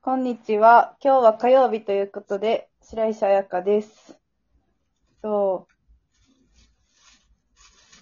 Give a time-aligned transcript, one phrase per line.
[0.00, 0.96] こんにちは。
[1.02, 4.16] 今日は火曜日ということで、白石彩香です。
[5.20, 5.66] そ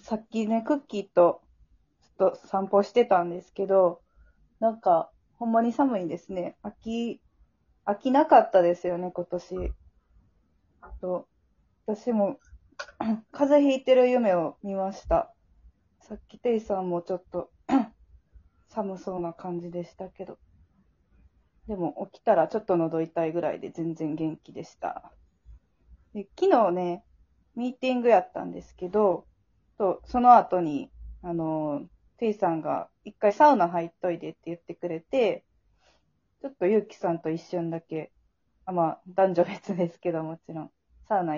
[0.03, 0.05] う。
[0.05, 1.41] さっきね、クッキーと、
[2.19, 4.01] ちょっと散歩してたんですけど、
[4.59, 6.55] なんか、ほんまに寒いですね。
[6.61, 7.19] 秋、
[7.83, 9.73] 秋なかったですよね、今年。
[11.01, 11.27] と
[11.87, 12.39] 私も、
[13.31, 15.33] 風邪ひいてる夢を見ました。
[16.01, 17.49] さっきテイさんもちょっと、
[18.69, 20.37] 寒そうな感じでしたけど。
[21.67, 25.11] でも起きたらちょっと喉痛いぐらいで全然元気でした。
[26.13, 27.03] で昨日ね、
[27.55, 29.25] ミーティングやったんですけど、
[29.77, 30.89] とその後に、
[31.21, 31.85] あの、
[32.17, 35.43] テイさんが一回サウナ入っといでって言ってくれて、
[36.41, 38.11] ちょっとゆうきさんと一瞬だけ、
[38.65, 40.71] あまあ男女別ですけどもちろん、
[41.07, 41.35] サウナ、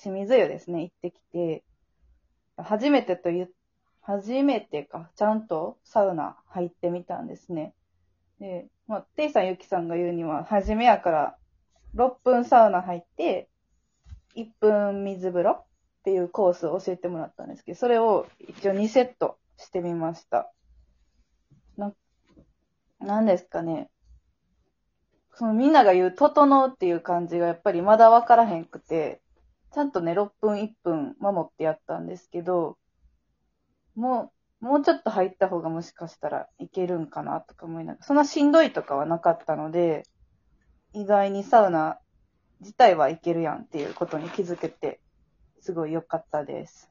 [0.00, 1.64] 清水湯ですね、行ってきて、
[2.56, 3.48] 初めてと言
[4.00, 7.74] 初めてか、ちゃんとサウナ入ってみたんですね。
[8.42, 11.36] で、まあ、テイさん、ユキさんが言うには、初めやから、
[11.94, 13.48] 6分サウナ入って、
[14.34, 15.64] 1分水風呂っ
[16.04, 20.52] ていうコースを教えてもらったんですけど、それを一応2セットしてみました。
[21.76, 21.94] な、
[22.98, 23.88] なんですかね。
[25.34, 29.22] そのみんなが言う、整うっていう感じがやっぱりまだわからへんくて、
[29.72, 32.76] ちゃんとね、6分1分守ってやったんですけど、
[33.94, 40.04] もう、もうちょっと入った方がもしかしたらいけるんかなとか思いながら、そんなしんどいとかはなかったので、
[40.92, 41.98] 意外にサウナ
[42.60, 45.00] 自体はいけるやんっていうことに気づけて、
[45.60, 46.88] すごい良かったです。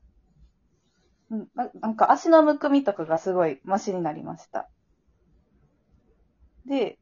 [1.32, 4.70] うんななんか足のむくみとかがすごいマシになりました。
[6.66, 7.00] で、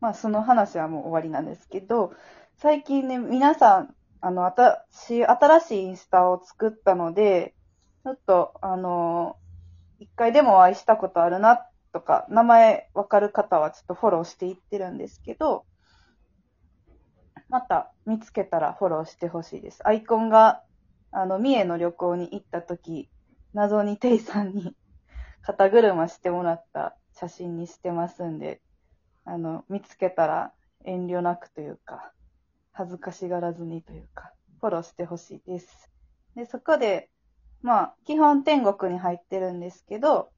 [0.00, 2.12] まあその話はもう終わりなんですけど、
[2.58, 7.54] 最近ね、皆さん、あの、私、新しいインスタを作ったので、
[8.04, 9.36] ちょっと、あの
[9.98, 15.64] 一回でもお会いしたことあるな、とか、名前わかる方はちょっとフォローしていってるんですけど、
[17.48, 19.86] また見つけたらフォローしてほしいです。
[19.86, 20.62] アイコンが、
[21.10, 23.10] あの、三重の旅行に行った時、
[23.54, 24.76] 謎にテイさんに
[25.42, 28.60] 肩車してもらった写真にしてますんで、
[29.24, 30.52] あの、見つけたら
[30.84, 32.12] 遠慮なくというか、
[32.72, 35.90] 恥ずかしがらずにというか、フォローしてほしいです。
[36.34, 37.10] で、そこで、
[37.62, 40.30] まあ、基本天国に入ってるんですけど、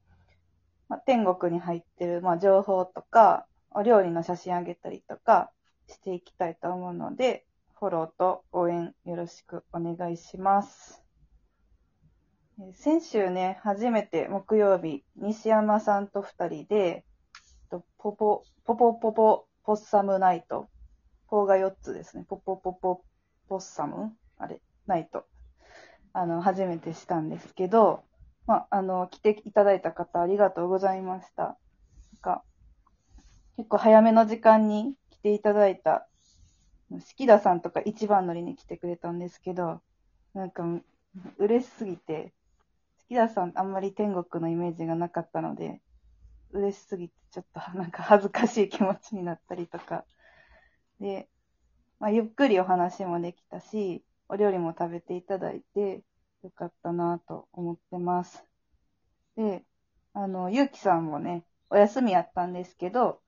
[0.89, 5.51] まあ、天国に入ってる、まあ、情報とか、お料理の写真あげたりとか
[5.87, 7.45] していきたいと思うので、
[7.79, 11.03] フォローと応援よろしくお願いします。
[12.73, 17.05] 先週ね、初めて木曜日、西山さんと二人で、
[17.69, 20.67] ポポ、ポポポポポッサムナイト。
[21.27, 22.25] ポーが4つですね。
[22.27, 23.03] ポポポポ
[23.47, 24.11] ポッサム？
[24.37, 25.25] あれ、ナイト。
[26.13, 28.03] あの、初めてしたんですけど、
[28.47, 31.43] まあ、あの、来ていただいた方ありがとうございました。
[31.43, 31.55] なん
[32.21, 32.43] か、
[33.57, 36.07] 結構早めの時間に来ていただいた、
[36.99, 39.81] 式田さんとか一番乗りに来てくれたんですけど、
[40.33, 40.63] なんか、
[41.37, 42.33] 嬉しすぎて、
[42.99, 45.81] 式田さんあんまり天国のイメージがなかったので、
[46.51, 50.03] 嬉しすぎてちょっとなんか恥ずかしい気持ちになったりとか、
[50.99, 51.29] で、
[51.99, 56.03] まあ、ゆっくりお話もできたし、お料理も食べていただいて、
[56.41, 58.45] よかったなぁと思ってます。
[59.35, 59.65] で、
[60.13, 63.19] あの、ゆうきさんもね、お休みやったんですけど、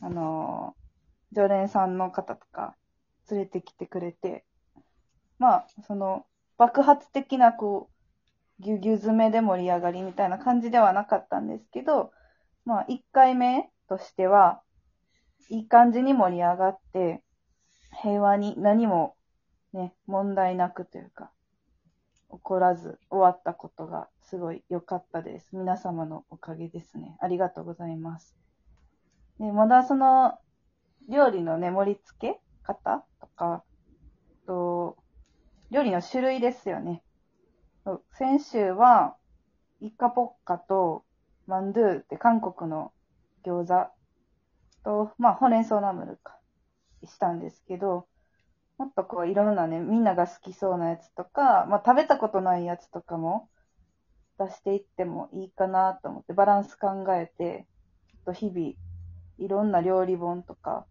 [0.00, 0.74] あの、
[1.30, 2.74] 常連さんの方とか
[3.30, 4.44] 連れてきてくれて、
[5.38, 6.26] まあ、その、
[6.58, 7.88] 爆発的なこ
[8.58, 12.10] う、ぎゅぎゅ詰めで盛り上がりみたいな感じではなかったんですけど、
[12.64, 14.62] まあ、1回目としては、
[15.48, 17.22] いい感じに盛り上がって、
[18.02, 19.14] 平和に何も
[19.72, 21.30] ね、問題なくというか、
[22.30, 25.48] 起こらず終わったことがすごい良かったです。
[25.52, 27.16] 皆様のおかげですね。
[27.20, 28.36] ありがとうございます。
[29.38, 30.38] で、まだその、
[31.08, 33.64] 料理のね、盛り付け方とか、
[34.46, 34.96] と、
[35.70, 37.02] 料理の種類ですよね。
[38.12, 39.16] 先週は、
[39.80, 41.04] イカポッカと
[41.46, 42.92] マンドゥって韓国の
[43.44, 43.90] 餃子
[44.84, 46.38] と、まあ、ほうれん草ナムルか、
[47.04, 48.06] したんですけど、
[48.80, 53.50] もっとこういろんなね、みんなが好きそうなやつとか、まあ食べたことないやつとかも
[54.38, 57.66] 出していってもいいかなと思ってバランス考えて、
[58.08, 58.72] ちょっと日々
[59.36, 60.86] いろんな料理本とか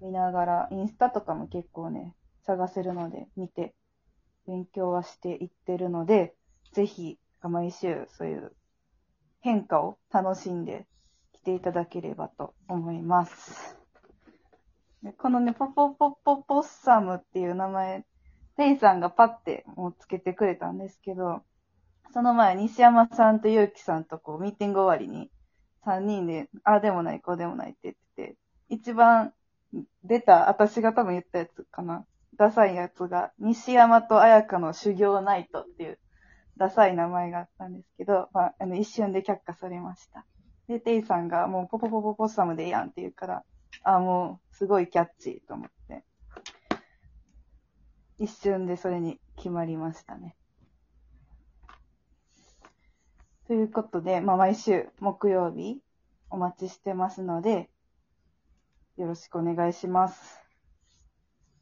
[0.00, 2.12] 見ながら、インスタとかも結構ね、
[2.44, 3.72] 探せるので見て
[4.48, 6.34] 勉強はしていってるので、
[6.72, 8.52] ぜひ毎週そういう
[9.42, 10.88] 変化を楽しんで
[11.34, 13.81] 来ていただければと思います。
[15.18, 18.04] このね、ポポポポポッサムっていう名前、
[18.56, 21.42] テイさんがパッてもうつけてくれたんですけど、
[22.12, 25.30] その前、西山さんとゆうきさんとこう、ミーティング終わりに、
[25.84, 28.36] 3人で、ああでもない、こうでもないって言ってて、
[28.68, 29.32] 一番
[30.04, 32.06] 出た、私が多分言ったやつかな。
[32.36, 35.98] ダサいやつが、西山と綾香の修行ナイトっていう、
[36.58, 40.24] ダサい名前があったんですけど、まあ、あの、一瞬で却下されました。
[40.68, 43.44] で、テイさんがもうポポポポポッサムでいいやんって言うから、
[43.84, 46.04] あ、もう、すごいキャッチーと思って。
[48.18, 50.36] 一瞬でそれに決まりましたね。
[53.48, 55.80] ということで、まあ、毎週木曜日
[56.30, 57.68] お待ちしてますので、
[58.96, 60.40] よろしくお願いします。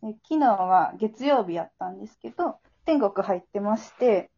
[0.02, 4.30] で昨日は月曜日やったんですけど、天国入ってまして、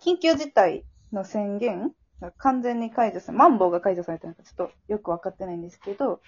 [0.00, 1.92] 緊急事態の宣言
[2.38, 6.20] 完全に解除され、マンボウが解除されたのかちょっとよくわかってないんですけど、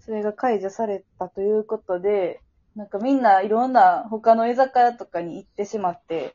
[0.00, 2.40] それが解除されたということで、
[2.76, 6.34] なんかみんないろんな他の居酒屋とかに行ってしまって、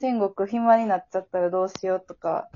[0.00, 2.48] 天国暇になっちゃったらどうしようとか、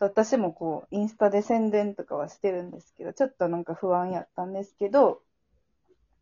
[0.00, 5.22] 私もこう、インスタで宣伝とかはしてるんですけど、ちょっとなんか不安やったんですけど、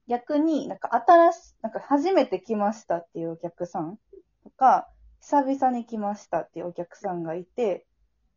[0.08, 3.98] 逆になんか新し、なんか初めて来ましたっていうお客さん
[4.44, 4.88] とか、
[5.20, 7.85] 久々に来ましたっていうお客さんがいて、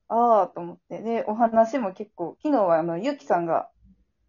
[0.10, 3.70] ああと思って、で、お話も結構、昨日はあの、ゆきさんが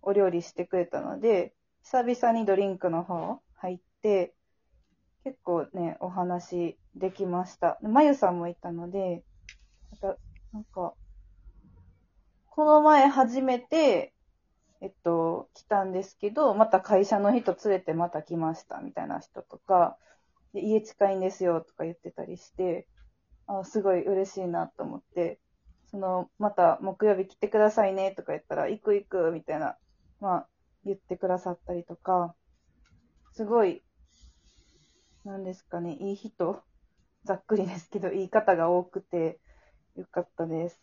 [0.02, 4.34] お料理してくれたので、久々にドリンクの方入って、
[5.24, 7.78] 結構ね、お話できました。
[7.82, 9.24] まゆさんもいたので、
[9.90, 10.20] なんか、
[10.52, 10.94] なんか
[12.50, 14.12] この前初めて、
[14.82, 19.96] えっと、来たんですけど、また会社の人連れてまた来ましたみたいな人とか、
[20.52, 22.86] で家近いんですよとか言ってたりして、
[23.46, 25.38] あすごい嬉しいなと思って、
[25.90, 29.76] その、また木曜日来てくださいねとか言ったら、行く行くみたいな、
[30.20, 30.48] まあ、
[30.84, 32.34] 言ってくださったりとか、
[33.32, 33.82] すごい、
[35.24, 36.62] なんですかね、いい人、
[37.24, 39.40] ざっくりですけど、いい方が多くて、
[39.96, 40.80] よかったです。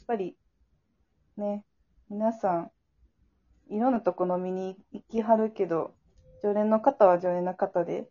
[0.00, 0.36] やっぱり、
[1.36, 1.64] ね、
[2.08, 2.70] 皆さん、
[3.70, 5.94] いろんなとこ飲みに行きはるけど、
[6.42, 8.08] 常連の方は常連の方で、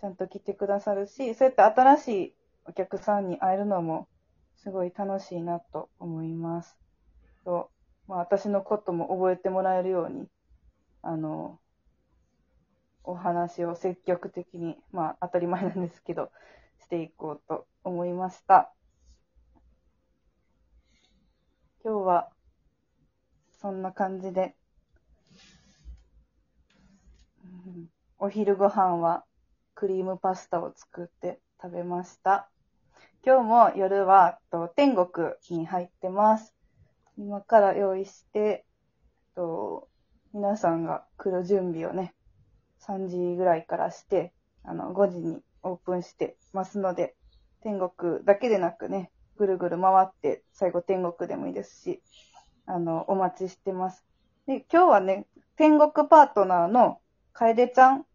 [0.00, 2.34] ちゃんと来てくださるし、そうやって新しい
[2.64, 4.08] お客さんに会えるのも、
[4.56, 6.76] すごい楽しいなと思います。
[7.44, 7.70] と、
[8.08, 10.26] まあ私のことも覚えてもらえるように、
[11.02, 11.60] あの、
[13.04, 16.30] お話を積極的に、まあ当たり前なんですけど、
[16.80, 18.72] していこうと思いました。
[21.84, 22.28] 今日は、
[23.60, 24.56] そんな感じで、
[28.18, 29.24] お昼ご飯は
[29.74, 32.50] クリームパスタを作って食べました。
[33.24, 36.54] 今日も夜はと天国に入ってます。
[37.18, 38.64] 今から用意して、
[39.34, 39.88] と
[40.32, 42.14] 皆さんが来る準備をね、
[42.86, 44.32] 3時ぐらいからして、
[44.64, 47.16] あの、5時にオープンしてますので、
[47.62, 52.02] 天国だけでなくね、ぐるぐる回って、最後天国でもいいですし、
[52.66, 54.04] あの、お待ちしてます。
[54.46, 55.26] で、今日はね、
[55.56, 57.00] 天国パートナーの
[57.32, 58.06] 楓ちゃん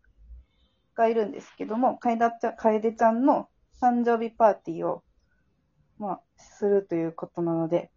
[0.95, 3.49] がいるんですけども、楓ちゃ、楓ちゃんの
[3.81, 5.01] 誕生日パーティーを、
[5.97, 7.89] まあ、するということなので、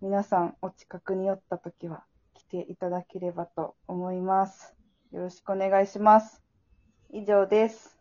[0.00, 4.74] 皆さんお近くに寄った時は来ていただければと思います。
[5.12, 6.42] よろしくお願いします。
[7.12, 7.95] 以上です。